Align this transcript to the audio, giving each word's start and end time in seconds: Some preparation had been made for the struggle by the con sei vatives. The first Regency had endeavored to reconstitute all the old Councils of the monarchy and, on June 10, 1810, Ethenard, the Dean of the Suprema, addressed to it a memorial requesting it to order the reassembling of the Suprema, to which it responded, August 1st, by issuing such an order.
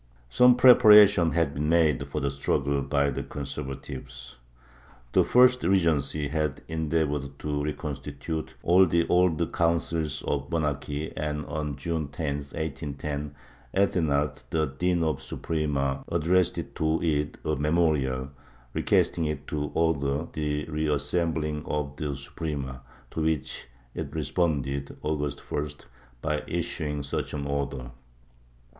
Some 0.31 0.55
preparation 0.55 1.29
had 1.33 1.53
been 1.53 1.69
made 1.69 2.07
for 2.07 2.19
the 2.19 2.31
struggle 2.31 2.81
by 2.81 3.11
the 3.11 3.21
con 3.21 3.45
sei 3.45 3.61
vatives. 3.61 4.37
The 5.11 5.23
first 5.23 5.61
Regency 5.61 6.27
had 6.29 6.63
endeavored 6.67 7.37
to 7.37 7.61
reconstitute 7.63 8.55
all 8.63 8.87
the 8.87 9.07
old 9.09 9.53
Councils 9.53 10.23
of 10.23 10.49
the 10.49 10.59
monarchy 10.59 11.15
and, 11.15 11.45
on 11.45 11.75
June 11.75 12.07
10, 12.07 12.37
1810, 12.37 13.35
Ethenard, 13.75 14.41
the 14.49 14.65
Dean 14.65 15.03
of 15.03 15.17
the 15.17 15.21
Suprema, 15.21 16.03
addressed 16.11 16.55
to 16.73 17.01
it 17.03 17.37
a 17.45 17.55
memorial 17.57 18.31
requesting 18.73 19.25
it 19.25 19.45
to 19.45 19.65
order 19.75 20.25
the 20.33 20.65
reassembling 20.65 21.63
of 21.67 21.95
the 21.97 22.15
Suprema, 22.15 22.81
to 23.11 23.21
which 23.21 23.67
it 23.93 24.15
responded, 24.15 24.97
August 25.03 25.37
1st, 25.47 25.85
by 26.23 26.41
issuing 26.47 27.03
such 27.03 27.35
an 27.35 27.45
order. 27.45 27.91